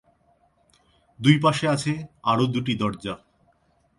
দুই 1.19 1.35
পাশে 1.37 1.65
আছে 1.67 1.93
আরও 2.23 2.45
দুটি 2.45 2.73
দরজা। 2.75 3.13